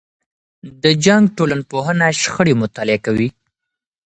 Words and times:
د 0.83 0.85
جنګ 1.05 1.23
ټولنپوهنه 1.37 2.05
شخړې 2.21 2.53
مطالعه 2.63 2.99
کوي. 3.05 3.29